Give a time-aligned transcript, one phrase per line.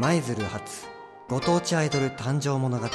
[0.00, 0.86] 舞鶴発
[1.28, 2.86] ご当地アイドル誕生物語。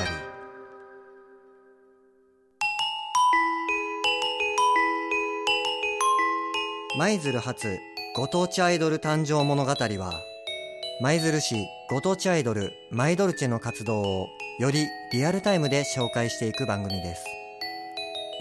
[6.97, 7.77] 舞鶴発
[8.16, 10.13] ご当地アイドル誕生物語は
[11.02, 14.28] 舞鶴市ご当地アイドルマイドルチェの活動を
[14.60, 17.26] よりリアルタイムで紹介していく番組です。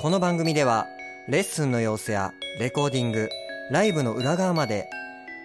[0.01, 0.87] この番組では
[1.27, 3.29] レッスンの様子やレコーディング
[3.73, 4.89] ライブの裏側まで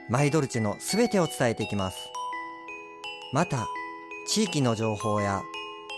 [0.07, 2.11] マイドルチェのすべてを伝えていきます。
[3.33, 3.67] また
[4.25, 5.43] 地域の情報や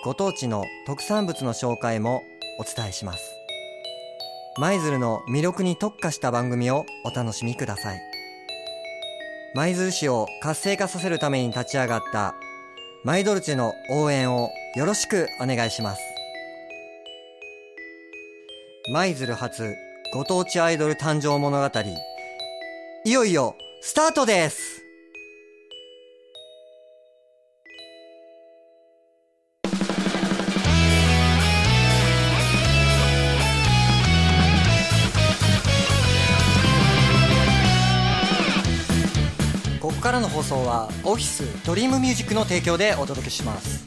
[0.03, 2.23] ご当地の特産物の紹介も
[2.59, 3.35] お伝えします。
[4.57, 7.99] 舞鶴の魅力に特化した番組をお楽しみください。
[9.53, 12.35] 舞鶴市を活性化させるために立ち上がった
[13.03, 16.01] マイドルチェの応援をよろしくお願いします。
[18.91, 19.75] 舞鶴発
[20.13, 21.79] ご当地アイドル誕生物語
[23.05, 24.88] いよいよスタートです。
[40.49, 43.85] 送はオフィスドリームミュージックの提供でお届けします。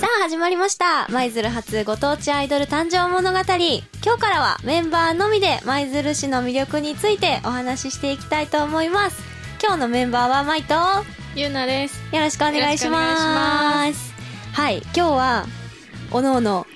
[0.00, 1.06] さあ始まりました。
[1.10, 3.38] 舞鶴初ご当地アイドル誕生物語。
[3.38, 9.22] 今日からはメンバーのみで舞鶴市の魅力についてお話ししていきたいと思います。
[9.62, 12.00] 今日のメンバーは舞とよゆうなです。
[12.10, 14.14] ろしくお願いしよろしくお願いします。
[14.54, 15.46] はい今日は
[16.10, 16.66] おのおの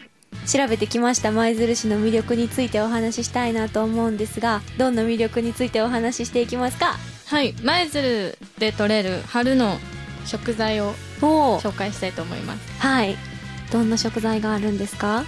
[0.47, 6.97] 調べてきました舞鶴市の魅力についてお話ししたいなと思うんですがどんな魅力についてお話ししていきますか？
[7.27, 9.79] はい、舞鶴で採れる春の
[10.27, 12.81] 食材を紹介したいと思います。
[12.81, 13.17] はい。
[13.73, 15.25] どんな食材があるんですか？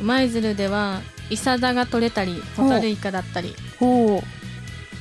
[0.00, 4.22] 舞鶴ではイサダが取れたり、ホタルイカだったり、おお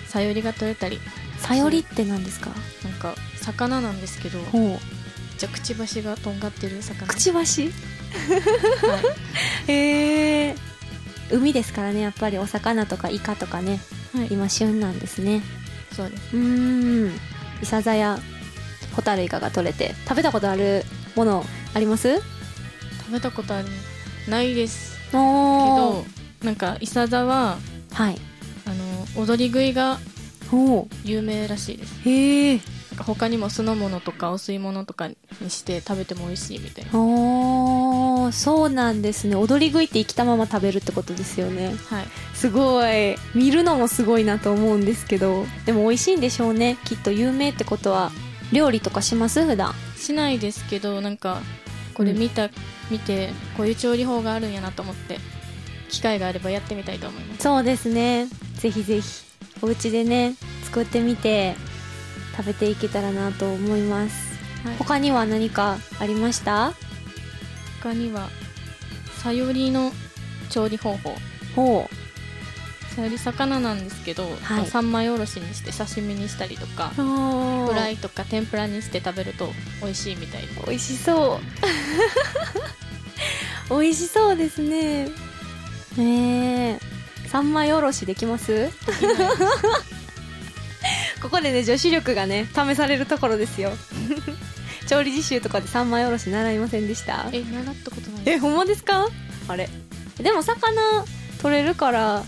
[0.07, 0.99] サヨリが取れたり、
[1.37, 2.51] さよりって何ですか？
[2.83, 4.79] なんか魚なんですけど、ほう
[5.37, 7.07] じゃくちばしがとんがってる魚。
[7.07, 7.71] くちばし？
[8.11, 8.99] は
[9.67, 10.55] い、へえ
[11.31, 13.79] 海ですからねやっぱりお魚とかイカとかね
[14.13, 15.41] はい、今旬なんですね。
[15.95, 16.35] そうです。
[16.35, 17.11] うーん。
[17.61, 18.19] イサザや
[18.93, 20.83] ホタルイカが取れて食べたことある
[21.15, 22.19] ものあります？
[23.05, 23.67] 食べたことある。
[24.27, 24.99] ないです。
[25.11, 26.05] けおど、
[26.45, 27.57] なんかイサダは
[27.93, 28.19] はい。
[28.65, 28.69] あ
[29.17, 29.97] の踊り食いが
[30.51, 32.09] お有名らしいです。
[32.09, 32.59] へえ
[32.97, 35.15] 他にも酢の物とかお吸い物とかに
[35.47, 36.91] して食べても美味しいみたいな。
[38.31, 39.35] そうなんですね。
[39.35, 41.75] 踊り食いって生きたまま食べるってことですよね。
[41.89, 42.07] はい。
[42.33, 43.15] すごい。
[43.35, 45.45] 見るのもすごいなと思うんですけど。
[45.65, 46.77] でも美味しいんでしょうね。
[46.85, 48.11] きっと有名ってことは。
[48.51, 49.45] 料理とかします？
[49.45, 49.73] 普段。
[49.95, 51.41] しないですけどなんか
[51.93, 52.49] これ見た、
[52.89, 55.19] 見てこういう調理法があるんやなと思って
[55.89, 57.43] 機会があればやってみたいと思います。
[57.43, 58.27] そうですね。
[58.55, 59.07] ぜひぜひ。
[59.61, 61.55] お家でね作ってみて
[62.35, 64.15] 食べていけたらなと思います、
[64.65, 64.75] はい。
[64.77, 66.73] 他には何かありました？
[67.81, 68.29] 他には
[69.23, 69.91] さよりの
[70.49, 71.15] 調理方法。
[71.55, 71.89] ほ
[72.95, 74.65] さより魚なんですけど、はい。
[74.65, 79.49] 三枚おろしにして刺身にしたりとかうフライイとか天ぷらにして食べると
[79.81, 81.39] 美味しいみたいで美味しそ
[83.69, 83.73] う。
[83.81, 85.09] 美味しそうですね。
[85.97, 86.79] ねえ
[87.27, 88.69] 三枚おろしできます。
[91.21, 93.71] ここでね女子力がね試されるところですよ
[94.91, 97.29] 調理実習とかで三枚おろし習いませんでした？
[97.31, 99.07] え習ったことないえほんまですか？
[99.47, 99.69] あれ。
[100.17, 100.81] でも魚
[101.41, 102.23] 取れるから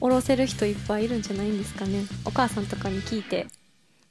[0.00, 2.02] おろせる人いっぱいいるんじゃないんですかね？
[2.24, 3.46] お母さんとかに聞いて。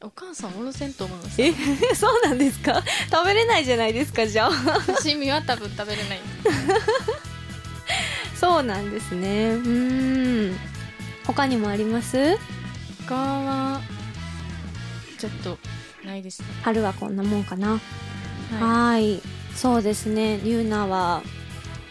[0.01, 1.51] お母さんおろせんと思いますえ
[1.93, 2.81] そうなんですか？
[3.11, 4.79] 食べれないじゃないですかじゃあ。
[4.95, 6.19] 刺身は多分食べれない。
[8.39, 9.49] そうなんですね。
[9.55, 10.57] うーん。
[11.27, 12.37] 他にもあります？
[13.09, 13.81] 他は
[15.17, 15.58] ちょっと
[16.09, 16.47] ないですね。
[16.63, 17.73] 春はこんなもんかな。
[17.73, 17.79] は
[18.59, 19.21] はい。
[19.55, 20.39] そうですね。
[20.43, 21.21] ゆうなは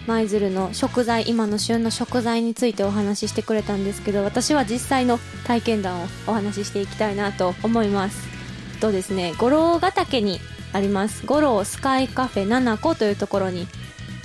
[0.07, 8.27] 舞鶴の食材今の旬の食材についてお話ししてくれたんですけど私は実際の体験談をお話ししていきたいなと思います。
[8.81, 9.35] とですね？
[9.39, 10.41] 五郎ヶ岳に
[10.73, 11.25] あります。
[11.25, 13.69] 五郎スカイカフェ七子というところに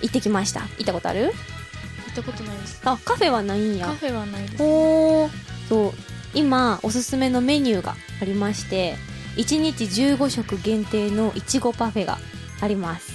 [0.01, 0.61] 行ってきました。
[0.61, 1.19] 行ったことある？
[1.21, 2.81] い行ったことないです。
[2.83, 3.87] あカフェはないんや。
[3.87, 5.29] カフェはないですおー。
[5.69, 5.93] そう。
[6.33, 8.95] 今おすすめのメニューがありまして
[9.35, 12.17] 1日15食限定のいちごパフェが
[12.61, 13.13] あります。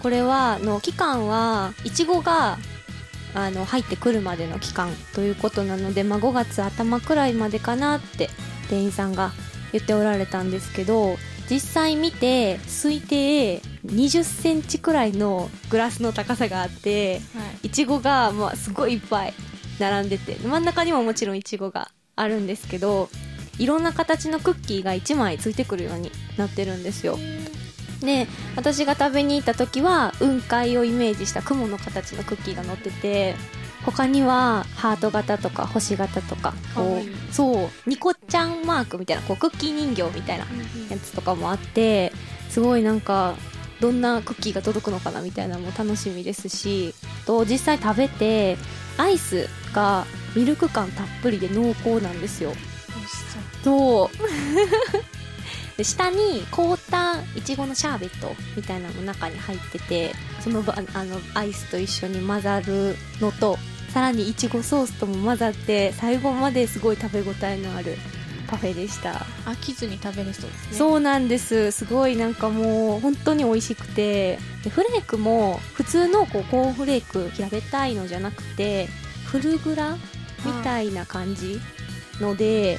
[0.00, 2.58] これはあの期間はいちごが
[3.34, 8.30] あの入ってくるまでの期間ということなので、まあ、5月頭くらいまでかなって
[8.68, 9.32] 店員さんが
[9.72, 11.16] 言っておられたんですけど
[11.50, 17.18] 実際見て推定20センチくらいのグラスの高さがあっては
[17.62, 17.68] い。
[17.68, 19.34] いちごが、まあ、すごいいっぱい
[19.78, 23.08] 並んでて真ん中にももちろんいちごがあるんですけど
[23.58, 27.18] いろんな形のクッキーが1枚ついてくるようになってるんですよ。
[28.00, 33.34] で私が食べに行った時は雲海をイメージした雲の形のクッキーが乗ってて
[33.84, 40.46] 他にはハート型とか星型とかこうそうニコちゃんマークみたいなこうクッキー人形みたいな
[40.90, 42.12] やつとかもあって
[42.50, 43.34] すごいなんか
[43.80, 46.94] どんなクッキーが届くのかなみたいなのも楽しみですし
[47.26, 48.56] と実際食べて
[48.96, 52.52] アイスがミルク感たっぷりで濃厚なんですよ
[53.64, 54.10] そ
[55.78, 63.58] う 下に凍ったいちごのシャーベットみたいなのも中に入っててそのばあのアイスと一緒に混ざるのと
[63.92, 67.96] さらにいちごソースとも混ざって最後まですごい食べ応えのある
[68.48, 69.26] パフェでした。
[69.44, 70.78] 飽きずに食べれそうですね。
[70.78, 71.70] そうなんです。
[71.70, 78.88] すごいなんかもう本当に美味しくてでフレークも普通のこうコーンフレーク平べったいのじゃなくて
[79.26, 79.96] フルグラ
[80.44, 81.60] みたいな感じ
[82.20, 82.78] ので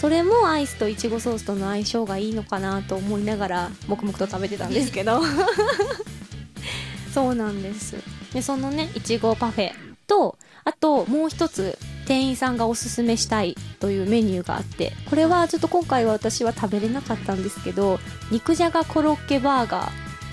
[0.00, 5.22] それもアイスといちごソースとの相性がいいのかなと思いながら黙々と食べてたんですけど。
[7.12, 7.96] そうなんです。
[8.34, 9.72] でそのねいちごパフェ
[10.06, 17.98] とあともう一つ店員さんがおすすめしたいというメニューがあってこれはちょっと今回は私は食べれなかったんですけど
[18.30, 19.90] 肉じゃがコロッケバーガーっ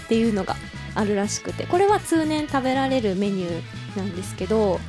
[0.10, 0.56] ていうのが
[0.96, 4.80] あるらしくてこれは通年食べられるメニューなんですけど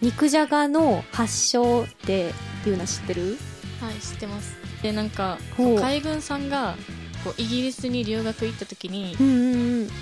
[0.00, 2.32] 肉じゃがの発祥って
[2.66, 3.38] いうのは知ってる？
[3.80, 4.56] はい知ってます。
[4.82, 6.76] でなんか海軍さんが
[7.24, 9.86] こうイギリスに留学行った時にうんうんうん。
[9.88, 9.92] こ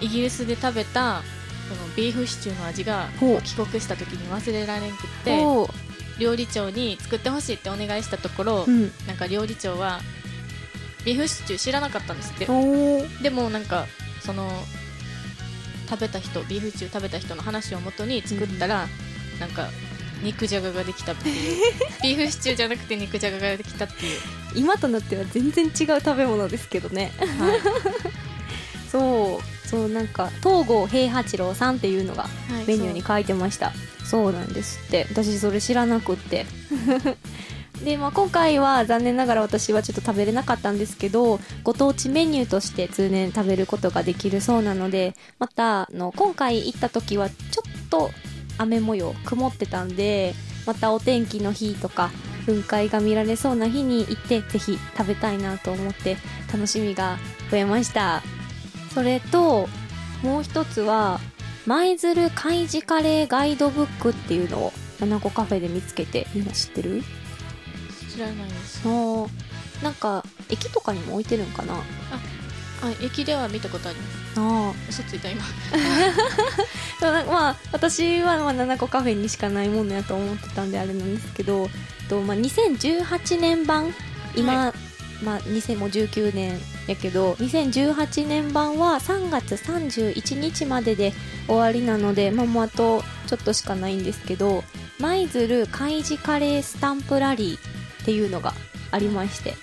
[0.00, 1.22] うイギリスで食べた
[1.68, 3.08] このビーフシチューの味が
[3.42, 5.68] 帰国した時に忘れられんくってほ
[6.20, 8.92] 料理長に作ってほしいってお願いしたところ、ううん。
[9.06, 10.00] なんか料理長は
[11.04, 12.46] ビーフシチュー知らなかったんですって。
[13.22, 13.86] でもなんか
[14.20, 14.50] その
[15.88, 18.86] 食べた人ビーフシチュー食べた人の話をもとに作ったら、
[19.40, 19.68] なんか
[20.24, 21.62] 肉じゃがができたっていう。
[22.02, 24.18] ビーフシチューじゃなくて肉じゃがができたっていう、
[24.54, 27.12] 今となっては全然違う食べ物ですけどね。
[27.18, 27.60] はい。
[28.90, 29.68] そう。
[29.68, 32.28] そうなんか東郷平八郎さんっていうのがは
[32.62, 33.72] いメニューに書いてました。
[34.04, 35.06] そうなんですって。
[35.10, 36.46] 私それ知らなくって。
[37.84, 48.10] で、まあ、今回は残念ながら私はちょっと食べれなかったんですけどご当地メニューとして通年食べることができるそうなのでまたあの今回行った時はちょっと
[48.58, 50.34] 雨模様曇ってたんで
[50.66, 52.10] またお天気の日とか
[52.46, 56.16] 雲海が見られそうな日に行ってぜひ食べたいなと思って
[56.52, 57.18] 楽しみが
[57.50, 58.22] 増えました。
[58.92, 59.68] それと
[60.22, 61.20] もう一つは
[61.66, 67.02] 舞鶴海事カレーガイドブックっていうのを七子カフェで見つけてみんな知ってる？
[68.12, 68.82] 知らないです。
[68.82, 71.74] そうなんか駅とかにも置いてるんかな？
[71.74, 71.80] あ
[73.00, 74.40] 駅では見たことあります。
[74.40, 75.42] あ嘘ついた今。
[77.02, 81.68] あまあ私はまあ七子カフェにしかないものやと思ってたんであれなんですけど
[82.08, 83.92] と、まあ、2018年版
[84.36, 84.72] 今、
[85.22, 91.12] まあ、2019年やけど2018年版は3月31日までで
[91.46, 94.64] 終わりなので、まあ、もうあとちょっとしかないんですけど
[95.00, 98.52] 舞鶴海事カレースタンプラリーっていうのが
[98.90, 99.54] ありまして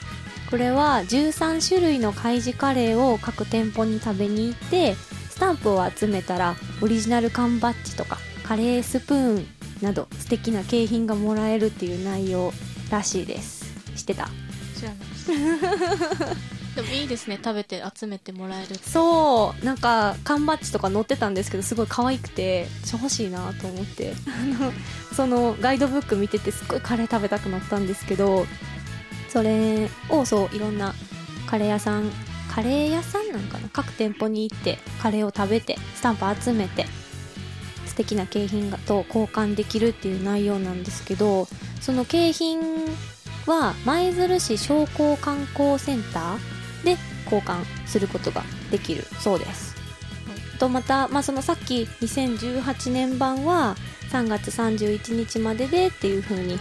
[0.52, 4.96] これは13種類の海事カレーを各店舗に食べに行って
[5.30, 9.48] スタンプを集めたらオリジナル缶バッジとかカレースプーン
[9.82, 12.52] など素敵な景品がもらえるっていう内容
[12.92, 13.74] らしいです。
[13.96, 14.30] 知ってた？
[14.76, 14.98] 知らない。
[15.00, 19.66] ですでもいいですね食べて集めてもらえるそう。
[19.66, 24.14] なんか缶バッジとか載ってたんですけどすごい可愛くてちょ欲しいなと思って。
[25.16, 28.46] そのガイドブック見ててすっごいカレー食べたくなったんですけど
[29.32, 30.94] それをそういろんな
[31.48, 32.12] カレー屋さん
[32.54, 33.70] カレー屋さんなんかな？
[33.70, 36.86] 各店舗に行ってカレーを食べてスタンプ集めて
[37.86, 41.48] 素敵な景品がと交換できるっていう内容なんですけど
[41.80, 42.60] その景品
[43.48, 49.76] は舞鶴市商工観光センターで交換することができるそうです。
[50.60, 53.76] とまた、まあ、そのさっき2018年版は
[54.12, 56.60] 3月31日まででっていう風に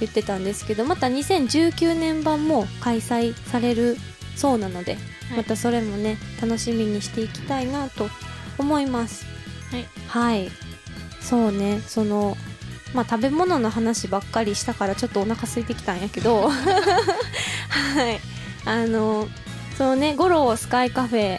[0.00, 3.96] 言ってたんですけどまた2019年版も開催される
[4.36, 4.94] そうなので、
[5.30, 5.36] はい。
[5.38, 8.08] またそれもね楽しみにしていきたいなと
[8.58, 9.24] 思います。
[9.70, 9.86] はい。
[10.08, 10.50] はい。
[11.20, 11.80] そうね。
[11.86, 12.36] その
[12.94, 16.48] まあ食べ物の話ばっかりしたからちょっとお腹空いてきたんやけど。
[16.50, 18.20] はい。
[18.66, 19.28] あの
[19.78, 21.38] そのね五郎スカイカフェ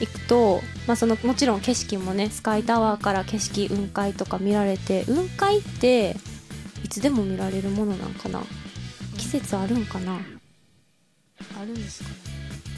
[0.00, 6.16] 行くと、まあ、そのもちろん景色もねスカイタワーから景色雲海とか見られて雲海って
[6.84, 8.42] いつでも見られるものなんかな？
[9.16, 10.14] 季節あるんかな？
[10.14, 12.16] あるんですかね。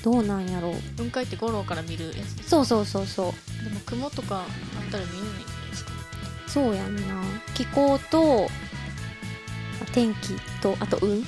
[0.03, 0.75] どうなんやろう？
[0.97, 3.65] 雲海って五郎から見るやつそうそうそうそう。
[3.65, 4.45] でも雲とかあ
[4.87, 5.93] ったら見えないんじゃないですか？
[6.49, 7.03] そうやんな。
[7.55, 8.47] 気候とま
[9.83, 11.19] あ天気とあと運？
[11.19, 11.25] うん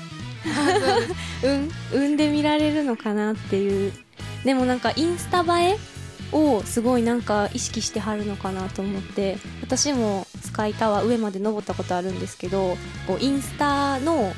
[1.93, 3.93] 産んで見られるのかなっていう。
[4.45, 5.79] でもなんかインスタ映え
[6.33, 9.39] をすごいなんか意識してはるのかなと思って。
[9.63, 10.24] 私も
[10.55, 12.77] スカイタワー上まで登ったことあるんですけど
[13.09, 14.33] こうインスタの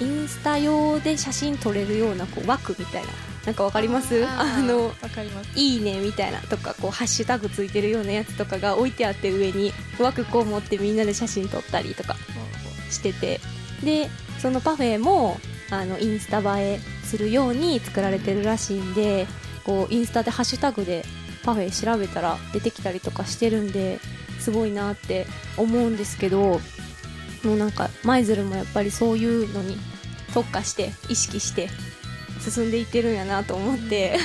[0.00, 3.08] インスタ用で写真撮れるようなこう枠みたいな。
[3.46, 4.26] なんかわかります？
[4.26, 5.50] あ のわかります。
[5.54, 12.16] いいねみたいなとかこうハッシュタグついてるようなやつとかが置いてあって上に枠こう持ってみんなで写真撮ったりとか
[12.90, 13.40] してて。
[13.84, 14.10] で
[14.42, 15.40] そのパフェも
[15.70, 19.26] あのインスタ映えするように作られてるらしいんで
[19.64, 21.04] こうインスタでハッシュタグで
[21.44, 24.00] パフェ調べたら出てきたりとかしてるんで
[24.38, 25.26] すごいなって
[25.56, 26.60] 思うんですけど
[27.44, 29.76] もうなんか舞鶴もやっぱりそういうのに
[30.34, 31.68] 特化して意識して
[32.40, 34.18] 進んでいってるんやなと思って。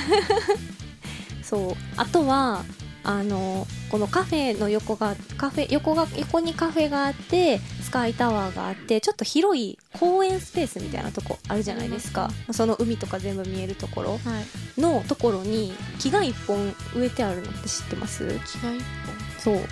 [1.42, 1.76] そう。
[1.96, 2.64] あとは
[3.02, 12.28] あのこのカフェの横がカフェ横が横にカフェがあってスカイタワーがあってちょっと広い公園スペースみたいなとこあるじゃないですか。
[12.50, 14.18] その海とか全部見えるところは
[14.76, 14.80] い。
[14.80, 18.26] のところに木が一本植えてあるのって知ってます？
[18.26, 18.82] 気が一
[19.38, 19.54] そう。
[19.54, 19.68] 本は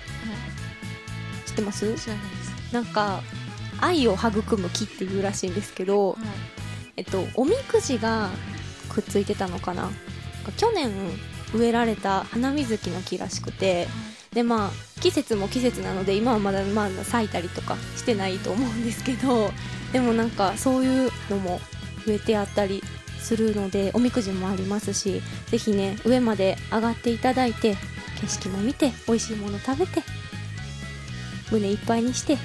[1.46, 1.90] 知ってます？
[1.90, 2.74] い知らないです。
[2.74, 3.22] なんか
[3.80, 6.18] 愛を育む木っていうらしいんですけど、はい。
[6.98, 8.30] えっと、おみくじが
[8.88, 9.90] くっついてたのかな。
[10.56, 10.92] 去年
[11.52, 13.88] 植えられた花水木の木らしくて
[14.32, 14.70] でまあ
[15.00, 19.52] 季節も季節なので今はまだまだ咲いたりとかしてないと思うんですけど
[19.92, 21.60] でもなんかそういうのも
[22.06, 22.82] 植えてあったり
[23.20, 27.76] するのでおみくじもありますしぜひね上まで上がっていただいて
[28.20, 30.02] 景色も見て美味しいもの食べて
[31.50, 32.38] 胸いっぱいにして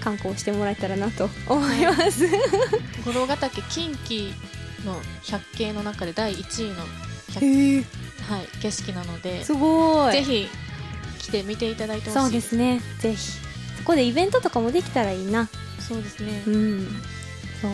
[0.00, 2.26] 観光してもらえたらなと思います。
[3.04, 4.32] 五郎ヶ岳近畿
[4.86, 6.76] の百景の中で第1位の
[7.34, 7.84] 百、
[8.32, 10.12] はい、景色なのですごい。
[10.12, 10.48] ぜひ
[11.28, 12.22] 来て見ていただいてほしい。
[12.24, 12.80] そうですね。
[13.00, 13.18] ぜひ。
[13.78, 15.48] そこでイベントとかもできたらいいな。
[15.78, 16.42] そうですね。
[16.46, 16.86] うん。
[17.60, 17.70] そう。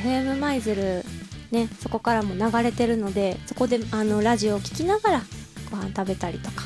[0.00, 1.04] FM 舞鶴
[1.50, 5.22] ねそこからも流れてるのでそこであのラジオを聞きながら
[5.70, 6.62] ご飯食べたりとか、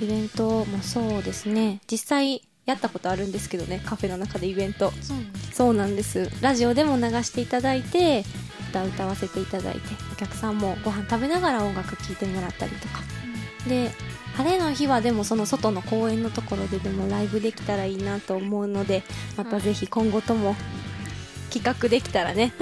[0.00, 1.80] イベントもそうですね。
[1.90, 4.92] 実際やったことあるんですけどねカフェの中でイベント。
[5.00, 5.54] そうなんです。
[5.54, 6.42] そうなんです。
[6.42, 8.24] ラジオでも流していただいて
[8.70, 9.80] 歌歌わせていただいて
[10.12, 13.00] お客さんもご飯食べながら音楽聴いてもらったりとか。
[13.68, 13.90] で
[14.36, 19.02] 晴れの日はでもその外の公園のところででもライブできたらいいなと思うので
[19.36, 20.56] またぜひ今後とも
[21.52, 22.52] 企画できたらね。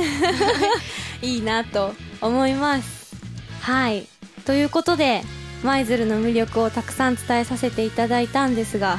[1.22, 3.16] いいなと思います。
[3.62, 4.06] はい。
[4.44, 5.22] ということで
[5.62, 8.98] 舞鶴の魅力をたくさん伝えさせていただいたんですが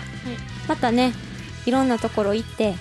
[0.68, 1.14] またね
[1.66, 2.76] いろんなところ行って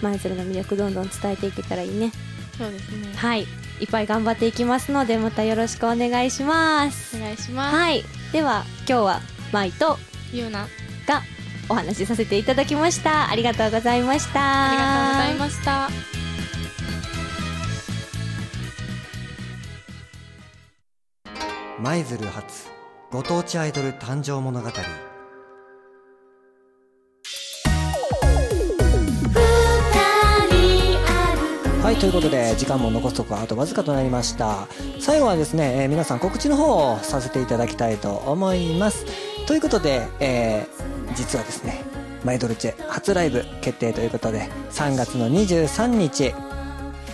[0.00, 2.10] 舞鶴の魅力どんどん伝えていけたらいいね。
[2.56, 3.12] そうですね。
[3.14, 3.46] はい
[3.80, 7.16] いっぱい頑張っていきますのでまたよろしくお願いします。
[7.16, 8.04] お願いします、はい。
[8.32, 9.20] では今日は
[9.52, 9.98] 舞と
[10.32, 10.66] ゆうな
[11.06, 11.22] が
[11.68, 13.30] お話しさせていただきました。
[13.30, 14.70] ありがとうございました。
[14.70, 16.18] ありがとうございました。
[21.80, 22.68] 舞鶴発
[23.10, 24.68] ご当地アイドル誕生物語
[31.88, 34.68] はいということで時間も残すとこあとわずかとなりました。
[35.00, 39.06] 最後はですね、えー皆さん告知の方をさせていただきたいと思います。
[39.46, 41.82] ということで、えー実はですね
[42.26, 46.34] マイドルチェ初ライブ決定ということで3月の23日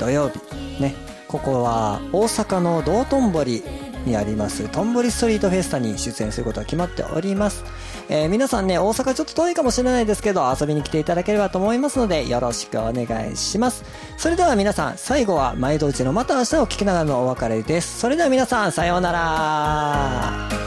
[0.00, 0.40] 土曜日
[0.82, 0.96] ね
[1.28, 3.62] ここは大阪の道頓堀
[4.04, 7.62] にありますトンボリストリートフェスタに出演することが決まっております、
[8.08, 13.84] えー皆さんね大阪ちょっと遠いかもしれないですけど遊びに来ていただければと思いますのでよろしくお願いします。
[14.16, 18.00] それでは皆さん最後は毎度うちのまた明日を聞きながらのお別れです。
[18.00, 20.63] それでは皆さんさようなら。